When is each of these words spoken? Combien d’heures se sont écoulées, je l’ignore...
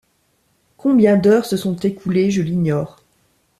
Combien 0.77 1.15
d’heures 1.15 1.45
se 1.45 1.55
sont 1.57 1.75
écoulées, 1.75 2.31
je 2.31 2.41
l’ignore... 2.41 2.97